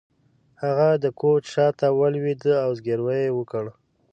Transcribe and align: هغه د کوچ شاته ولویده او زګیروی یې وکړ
هغه 0.63 0.89
د 1.03 1.05
کوچ 1.19 1.43
شاته 1.53 1.87
ولویده 1.99 2.53
او 2.65 2.69
زګیروی 2.77 3.19
یې 3.25 3.31
وکړ 3.37 3.65